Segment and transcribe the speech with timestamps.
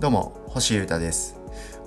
[0.00, 1.38] どうも星優太です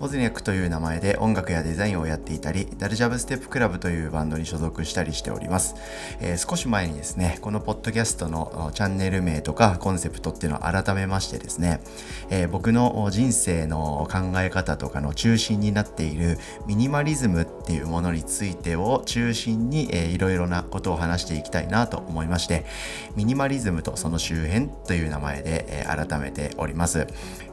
[0.04, 5.76] オズニャックという名前で音楽やデザインをやっていたり、ダルジャブステップクラブというバンドに所属したりしております。
[6.20, 11.82] えー、少し前にですね、このポッドキャストのチャンネル名とかコンセプトっていうのを改めましてですね、
[12.32, 22.66] えー、僕の人生の考え方とかの中心になっているミニマリズムっていうものについてを中心に、えー、いろいろなことを話していきたいなと思いまして、
[23.16, 27.06] ミニマリズムとその周辺という名前で、え、改めております、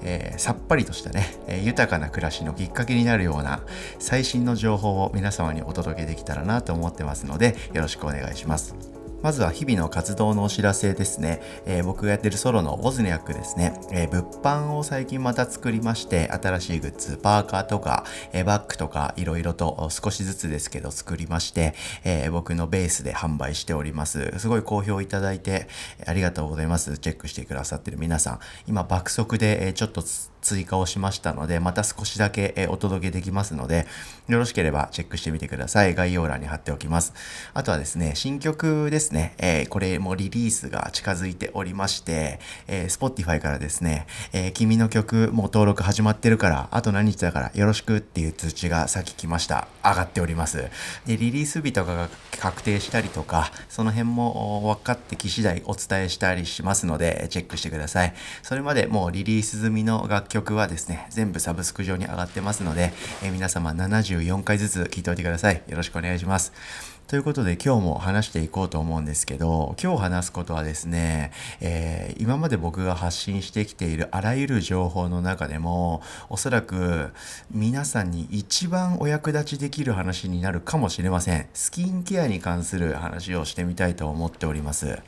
[0.02, 0.38] えー。
[0.48, 3.60] さっぱりとしたね、え豊かな暮らしのきっかけになるような
[3.98, 8.97] 最新の情報を皆様にお届けできたらなと思ってますのでよろしくお願いします。
[9.22, 11.40] まずは日々の活動のお知らせですね。
[11.66, 13.80] えー、僕がやってるソロのオズニャックですね。
[13.90, 24.38] えー、物販を最近また作りまして、新しいグッズ、パーカーとか、えー、バッグとか、いろいろと少しずつですけど作りまして、え僕のベースで販売しております。
[24.38, 25.68] すごい好評いただいて、
[26.06, 26.96] ありがとうございます。
[26.98, 28.40] チェックしてくださってる皆さん。
[28.68, 30.02] 今、爆速で、えちょっと
[30.40, 33.86] 追加をしましたので、また少しだけ、お届けできますので、
[34.28, 35.94] よろしければチェックしてみてください。
[35.94, 37.12] 概要欄に貼っておきます。
[37.54, 49.68] あとはですね、新曲ですね、えー、これもリリースが近づいておりまして、えー、Spotify からですね、えー、君の曲もう登録始まってるから、あと何日だからよろしくっていう通知がさっき来ました。
[49.84, 50.68] 上がっております。
[51.06, 58.14] で、リリース日とかが確定したりとか、その辺も分かってき次第お伝えしたりしますので、チェックしてください。
[58.42, 62.92] それまでもうリリース済みの楽曲はですね、全部サブスク上に上がってますので、
[63.22, 65.62] え皆様74回ずつ聞いておいてください。
[65.68, 66.97] よろしくお願いします。
[67.08, 77.14] ということで今日も話していこうと思うんですけど、今日話すことはですね、えー、今まで僕が発信してきているあらゆる情報の中でも、おそらく
[77.50, 81.48] 皆さんに一番お役立ちできる話になるかもしれません。
[81.54, 84.98] スキンケアに関する話をしてみたいと思っております。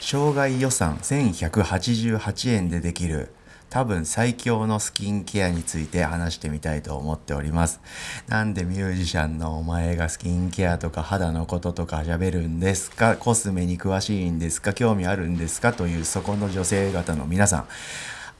[0.00, 3.30] 障害予算1188円でできる
[3.70, 7.80] 多分最強のスキンケアについて話してみたいと思っております。
[8.26, 13.16] なんでミュージシャンのお前がスキンケアとか肌のこととか喋るんですか？
[13.16, 14.72] コスメに詳しいんですか？
[14.72, 15.72] 興味あるんですか？
[15.72, 17.68] というそこの女性方の皆さん。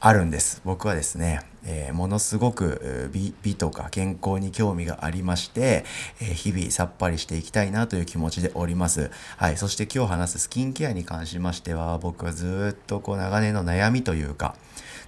[0.01, 0.61] あるんです。
[0.63, 5.83] 僕はですね、えー、ものすごく美美とか健康に興味がありまして、
[6.21, 9.11] えー、日々さっぱりしていきたいなという気持ちでおります。
[9.35, 9.57] はい。
[9.57, 14.55] そして今日話すスキンケアに関しましては、僕はずっとこう長年の悩みというか、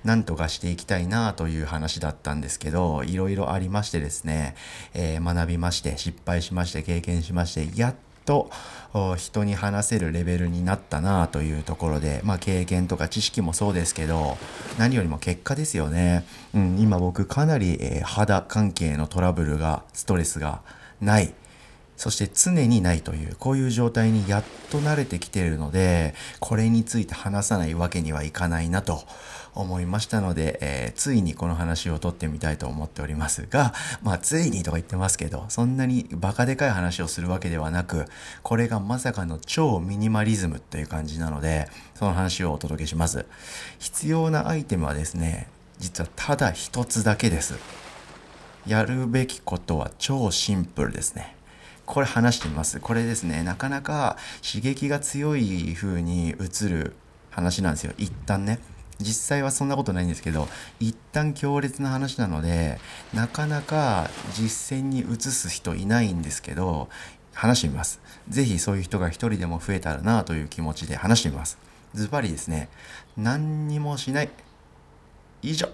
[0.04, 4.56] なんとかしていきたいなという話だったんですけど、いろいろありましてですね、
[4.94, 7.96] えー、学びまして、失敗しまして、経験しまして、やっ
[8.26, 8.50] と
[9.18, 14.38] 人に話せるレベルになったなというところで、まあ、経験とか知識もそうですけど
[14.78, 20.62] 何よりも結果ですよね、うん、今僕かなり、えー、肌関係のトラブルがストレスが
[21.00, 21.34] ない
[22.02, 29.04] そして常にないという、こういう状態にやっと慣れてきているので、これについて話さないわけにはいかないなと
[29.54, 38.08] 思いましたので、えー、ついにこの話をとってみたいと思っておりますが、まあ、ついにとか言ってますけど、そんなにバカでかい話をするわけではなく、
[38.42, 43.28] これがまさかの超ミニマリズムという感じなので、その話をお届けします。
[43.78, 45.48] 必要なアイテムはですね、
[45.78, 47.60] 実はただ一つだけです。
[48.66, 51.36] やるべきことは超シンプルですね。
[51.86, 52.80] これ話してみます。
[52.80, 56.96] これですね、なかなか刺激が強い風に映る
[57.30, 57.94] 話なんですよ。
[57.98, 58.60] 一旦ね。
[59.00, 60.48] 実際はそんなことないんですけど、
[60.80, 62.80] 一旦強烈な話なので、
[63.16, 66.88] なかなか実践に移す人いないんですけど、
[67.34, 68.00] 話してみます。
[68.30, 71.58] 是非そういう人が一人でも増えたらなという気持ちで話してみます。
[71.96, 72.70] ズバリですね、
[73.18, 74.30] 何にもしない。
[75.42, 75.68] 以上。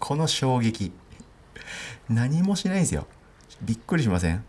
[0.00, 0.92] この衝撃。
[2.08, 3.06] 何もしないんですよ。
[3.62, 4.44] びっくりしません？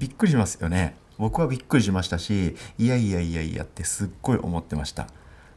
[0.00, 0.96] びっくりしますよね。
[1.18, 5.06] 僕はびっくりしましたしいやいやいやいやってすっごい思ってました。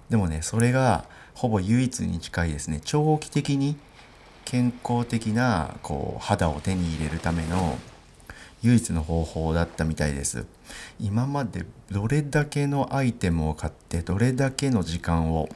[0.10, 2.82] でもねそれがほぼ唯一に近いですね。
[2.84, 3.78] 長期的に
[4.44, 7.78] 健康的なこう肌を手に入れるための
[8.62, 10.46] 唯一の方法だったみたいです。
[11.00, 15.48] 今までどれだけのアイテムを買ってどれだけの時間を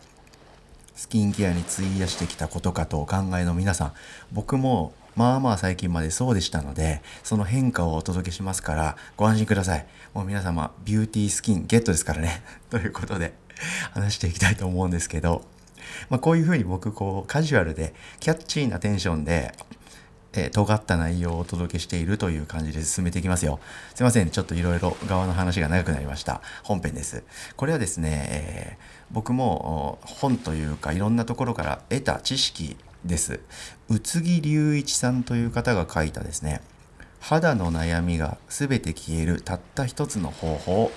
[0.95, 3.93] スキンケアに費やしてきたことかとお考えの皆さん
[4.31, 9.85] 僕もまあまあ最近までそうでしたので、その変化をお届けしますから、ご安心ください。
[10.13, 12.43] もう皆様、ビューティースキンゲットですからね。
[12.69, 13.33] ということで、
[13.93, 15.43] 話していきたいと思うんですけど、
[16.11, 19.55] まあこういうふうに僕、こう、カジュアルで、キャッチーなテンションで、
[20.33, 23.59] えー、尖った内容をお届けしているという感じで進めていきますよ。
[23.95, 24.29] すいません。
[24.29, 26.41] ちょっといろいろ側の話が長くなりました。
[26.61, 27.23] 本編です。
[27.55, 33.39] これはですね、えー、僕も本というかいろんなところから得た知識です。
[33.89, 36.61] 宇津木隆一さんという方が書いたですね、
[37.19, 40.91] 肌の悩みが全て消えるたった一つの方法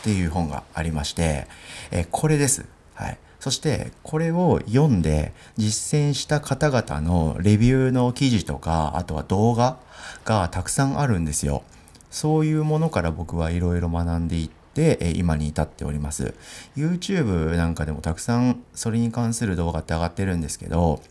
[0.00, 1.46] っていう本がありまして、
[1.90, 2.66] えこれです。
[2.94, 3.18] はい。
[3.42, 9.78] そしてこれを読んで実践した方々のレビューの記事とかあとは動画
[10.24, 11.64] がたくさんあるんですよ。
[12.08, 16.34] そういうものから僕はいろいろ学んでいってえ今に至っております。
[16.76, 21.02] YouTube なんかでもたくさんそれに関する動画って上がってるんですけど、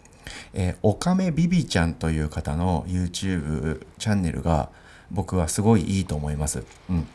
[0.53, 4.69] えー、おかめビビちゃんという方の YouTube チャンネルが
[5.11, 6.63] 僕はすごいいいと思います。
[6.89, 7.07] うん。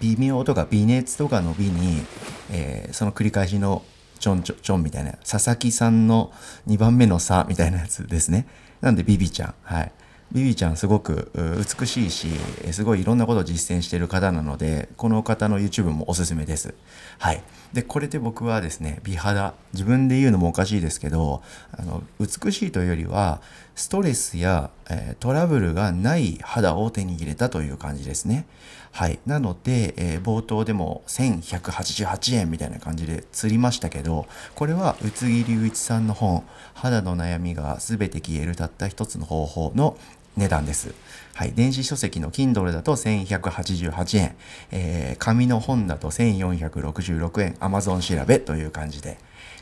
[0.00, 2.02] 微妙とか微熱とかの美に、
[2.50, 3.82] えー、その繰り返しの
[4.18, 6.32] ちょんちょちょんみたいな、佐々木さんの
[6.66, 8.46] 2番目の差みたいなやつですね。
[8.80, 9.54] なんでビビちゃん。
[9.62, 9.92] はい。
[10.30, 11.32] ビビちゃんすごく
[11.78, 12.28] 美しいし、
[12.72, 16.74] すごいいろんなことを実践している方なので、この方の YouTube もおすすめです。
[17.18, 17.42] はい。
[17.72, 21.42] で、これで僕はですね、美肌、自分で言うのもおかしいですけど、
[21.72, 23.40] あの美しいというよりは、
[23.74, 28.46] ストレスや、えー、トラブルがない肌を手に入れたという感じですね。
[28.90, 29.20] はい。
[29.26, 36.44] なので、えー、冒頭でも1188円みたいな感じで釣りましたけど、これは宇津木隆一さんの本、
[36.74, 39.96] 肌の悩みが全て消えるたった一つの方法の
[40.38, 40.94] 値段です。
[41.34, 41.52] はい。
[41.52, 44.36] 電子書籍の Kindle だと1188円、
[44.70, 49.18] えー、紙の本だと1466円、Amazon 調べという感じで、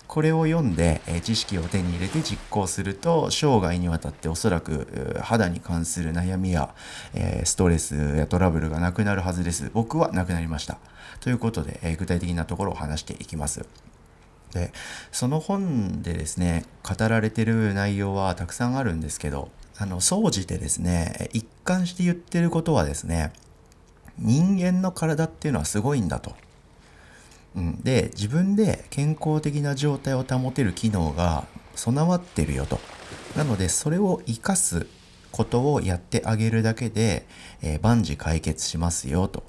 [0.07, 6.75] これを読んで、え知識を手に入れて実行すると生涯にわたっておそらく肌に関する悩みや、
[7.13, 9.71] えストレスやトラブルがなくなるはずです。
[9.73, 10.79] 僕はなくなりました。
[11.21, 13.67] ということで、え具体的なところを話していきます。
[14.57, 14.73] で
[15.13, 23.33] その本でですね語られてる内容はたくさんあるんですけどあの総じてですね一貫して言ってることはですね
[24.19, 26.35] 人間の体っていうのはすごいんだと。
[27.55, 32.81] うん、で自分で健康的な状態を保てる機能が備わってるよと。
[33.37, 34.87] なのでそれを生かす
[35.31, 37.27] ことをやってあげるだけで、
[37.63, 39.43] えー、万事解決しますよと。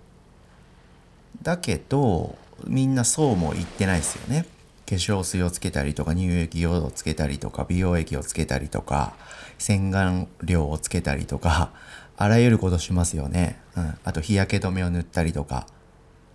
[1.41, 4.45] だけどみんなそうも言ってないですよね。
[4.87, 9.13] 化粧水をつけたりとか乳液をつけたりとか美容液をつけたりとか
[9.57, 11.71] 洗顔料をつけたりとか
[12.15, 15.67] あらゆることしますよね、うん、あと日焼け止めを塗ったりとか。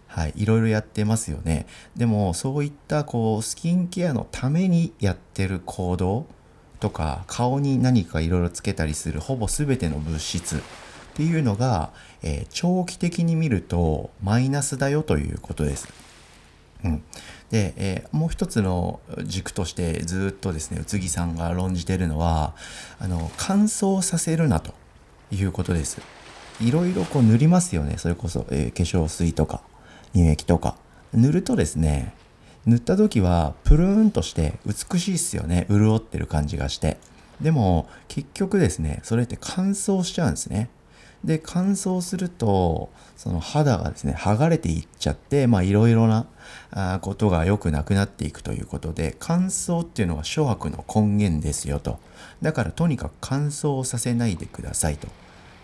[0.06, 1.66] はい、いろいろやってますよね。
[1.96, 6.26] でもそういったこうスキンケアのためにやってる行動
[6.80, 10.60] とか顔に何かいろいろつけたりするほぼ全ての物質っ
[11.14, 15.88] ていうのが、えー、長期的に見るとマイナスだよということです。
[16.84, 17.02] うん、
[17.52, 22.54] で、えー、もう一つの軸としてずっとですね宇津木さんが論じてるのは
[22.98, 24.72] あの乾燥させるなと
[25.30, 26.00] いうことです。
[26.60, 27.98] いろいろこう塗りますよね。
[27.98, 29.60] それこそ、えー、化粧水とか
[30.14, 30.76] 乳液とか。
[31.12, 32.14] 塗るとですね
[32.64, 35.66] 塗った時はプルーンとして美しいっすよね。
[35.68, 36.96] 潤ってる感じがして。
[37.42, 40.70] でも結局ですねそれって乾燥しちゃうんですね。
[41.24, 46.26] で乾燥するとその肌がですね剥がれていっちゃってまあいろいろな
[47.00, 52.00] ことが良くなくなっていくということで乾燥っていうのは諸悪の根源ですよと
[52.40, 55.06] だからとにかく乾燥させないでくださいと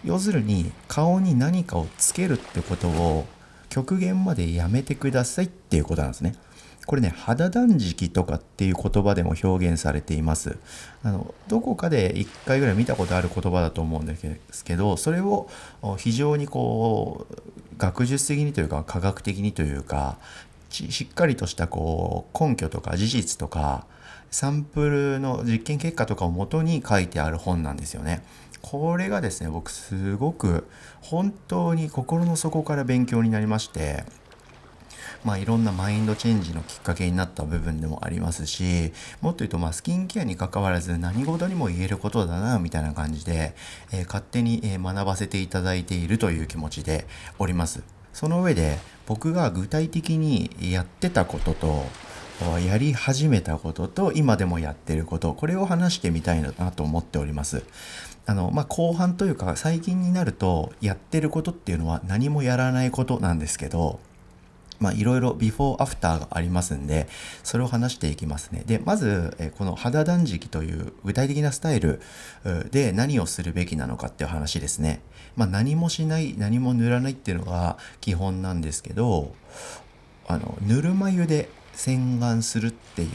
[0.04, 3.26] 要するに顔に何かをつけるってことを
[3.68, 6.34] 極限までやめてくださいっていうことなんですね。
[6.88, 10.56] これね、肌断食とかっていう言葉でも表現されています。
[11.02, 14.16] あの、どこかで一回ぐらい見たことある言葉だと思うんで
[14.50, 15.50] すけど、それを
[15.98, 17.34] 非常にこう、
[17.76, 20.16] 学術的にというか科学的にというか、
[20.70, 23.86] しっかりとしたこう根拠とか事実とか
[24.30, 28.24] サンプルの実験結果とかをもとに書いてある本なんですよね。
[28.62, 30.66] これがですね僕すごく
[31.02, 34.04] 本当に心の底から勉強になりまして
[35.24, 43.54] まあいろんなマインドチェンジのきっかけになった部分でもありますしもっと言うとまあスキンケアに関わらず何事にも言えることだなみたいな感じで、
[43.92, 47.06] えー、勝手に学ばせていただいているという気持ちで
[47.38, 47.82] おります。
[48.12, 51.84] その上で僕が具体的にやってたことと
[52.66, 57.64] やり始めたことと今でもやってることこれを話してみたいなと思っております。
[58.26, 64.00] あの、まあ、後半というか最近になるとやってることっていうのは何もやらないことなんですけど
[64.80, 67.08] まあ、いろいろビフォーアフターがありますんで、
[67.42, 68.62] それを話していきますね。
[68.66, 72.00] で、まず、えこの肌断食という具体的なスタイル
[72.70, 75.00] で何をするべきなのかっていう話ですね。
[75.36, 79.34] まあ、何もしない、何も塗らないっていうのが基本なんですけど、
[80.26, 83.08] あの、ぬるま湯で洗顔するっていう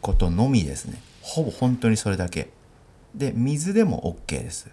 [0.00, 1.02] ことのみですね。
[1.22, 2.50] ほぼ本当にそれだけ。
[3.14, 4.68] で水でも OK です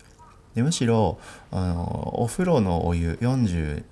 [0.55, 1.19] でむしろ
[1.51, 3.83] あのお風呂のお湯40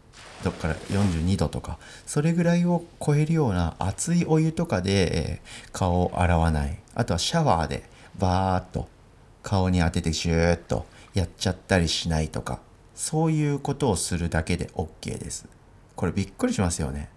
[0.43, 5.41] 度から42度とかそれぐらいを超えるような熱いお湯とかで、え
[5.71, 6.79] 顔を洗わない。
[6.93, 7.83] あとはシャワーで
[8.17, 8.87] バーッと
[9.43, 12.59] 顔に当ててシューッとやっちゃったりしないとか
[12.93, 15.47] そういうことをするだけで OK です。
[15.95, 17.09] これびっくりしますよね。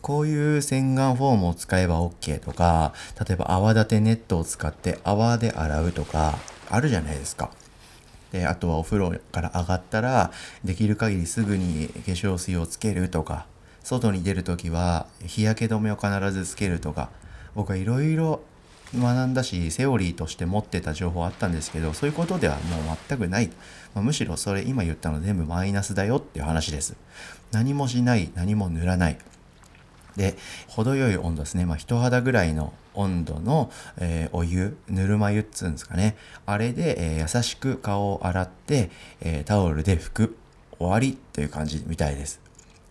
[0.00, 2.92] こういう洗顔フォームを使えば OK とか
[3.24, 7.50] 例えば泡立てネットを使って泡で洗うとかあるじゃないですか。
[8.32, 10.32] であとはお風呂から上がったら
[10.64, 13.46] できる限りすぐに化粧水をつけるとか
[13.84, 17.10] 外に出る時は日焼け止めを必ずつけるとか
[17.54, 18.40] 僕はいろいろ
[18.94, 23.48] 学んだしセオリーとして持ってた情報あったんですけどそういうことではもう全くない、
[23.94, 26.94] まあ、むしろそれ今言ったの全部マイナスだよっていう話です。
[27.52, 29.18] 何もしない何も塗らない。
[30.16, 30.36] で
[30.68, 36.16] 程よい温度ですね、まあ、人肌ぐらいの温度の、えー、お湯ぬるま湯っつうんですかね。
[36.46, 38.90] あれで、えー、優しく顔を洗って、
[39.20, 40.36] えー、タオルで拭く。
[40.82, 42.40] 終わりという感じみたいです。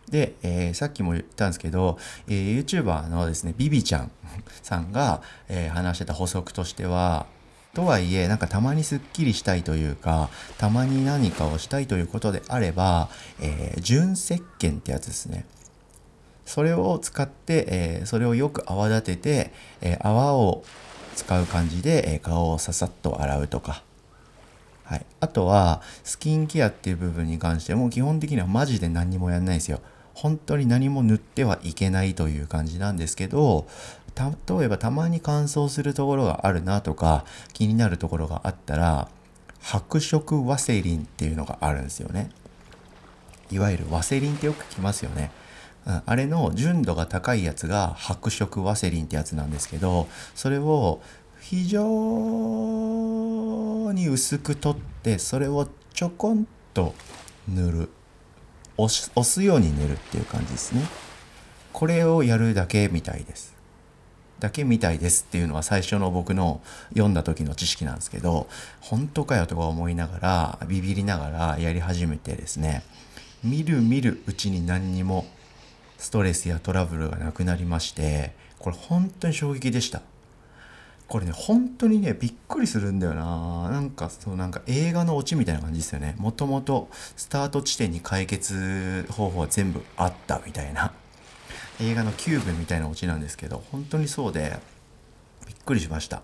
[0.09, 1.97] で、えー、さっきも言ったんですけど、
[2.27, 4.11] えー、YouTuber のですねビビちゃん
[4.61, 7.27] さんが、えー、話してた補足としては
[7.73, 13.07] とはいえなんかたまにすっきりしたいというかたまに何かをしたいということであれば、
[13.39, 15.45] えー、純石鹸ってやつですね。
[16.45, 20.63] それを使って、えー、それをよく泡立てて、えー、泡を
[21.15, 23.83] 使う感じで、え顔をささっと洗うとか、
[24.85, 29.81] はい、あとはスキンケアっていう部分に関しても基本的にはマジで何にもやんないですよ。
[30.13, 33.65] 本当に何も塗ってはいけないという感じなんですけど
[34.15, 39.07] 例えばたまに乾燥するところがあるなとか気になるところがあったら
[39.61, 42.29] 白色ワセリンっていうのがあるんですよね。
[43.51, 45.31] いわゆるワセリンってよく聞きますよね。
[45.85, 51.01] あれの純度が高いやつが白色ワセリンってやつなんですけどそれを
[51.39, 51.81] 非常
[53.93, 56.93] に薄く取ってそれをちょこんと
[57.47, 57.89] 塗る。
[58.77, 60.83] 押すように塗るっていう感じですね。
[61.73, 63.55] これをやるだけみたいです。
[64.39, 68.47] だけみたいですっていうのは最初の僕の読んだ時の知識なんですけど
[68.79, 72.83] 本当かよとか思いながらビビりながらやり始めてですね。
[73.43, 75.25] 見る見るうちに何にも
[76.01, 80.01] ストレスやトラブルがなくなりましてこれ本当に衝撃でした。
[81.07, 83.69] これね本当にねびっくりするんだよな。
[83.69, 86.15] なんかそうなんか映画のオチみたいな感じですよね。
[86.17, 90.91] もともとスタート地点に解決方法は全部あったみたいな。
[91.79, 94.57] 映画のキューブみたいなオチなんですけど本当にそうで
[95.47, 96.23] びっくりしました。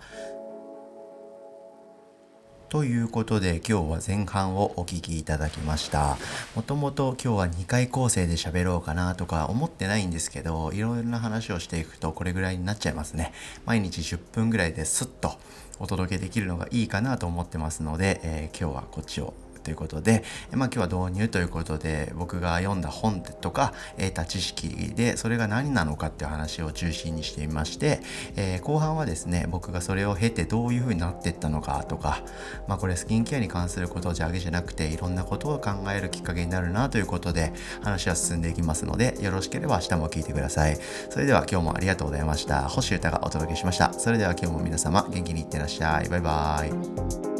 [2.68, 6.18] ということで今日は前半をお聴きいただきました。
[6.54, 13.32] もともと今日は2回構成で喋ろうかなとか思ってないんですけど、いろいろな話をしていくとこれぐらいになっちゃいますね。
[13.64, 15.38] 毎日10分ぐらいですっと
[15.80, 19.32] お届けできるのがいいかなと思ってますので、えー、今日はこっちを
[19.68, 28.00] ということで、まあ、今日は導入ということで僕が読んだ本とか得た知識でそれが何なのかっていう話を中心にしていまして、
[28.36, 32.22] えー、後半はですね僕がそれを経てどういう風になっていったのかとか、
[32.66, 40.78] まあ、これスキンケアに関することだけじゃなくていろんなことを考えるきっかけになるなということで話は進んでいきますのでよろしければ明日も聞いてください。
[41.10, 42.62] それでは今日もありがとうございました。
[42.62, 43.92] 星歌がお届けしました。
[43.92, 46.08] それでは今日も皆様元気にいってらっしゃい。
[46.08, 47.37] バイバーイ。